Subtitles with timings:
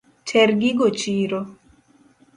[0.29, 1.39] Ter gigo chiro.